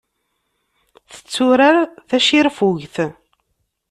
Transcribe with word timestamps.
Tetturar 1.11 1.77
tacirfugt. 2.09 2.95